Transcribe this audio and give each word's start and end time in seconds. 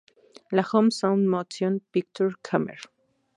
La 0.51 0.63
home 0.69 0.89
sound 0.89 1.27
motion-picture 1.29 2.33
camera. 2.41 2.89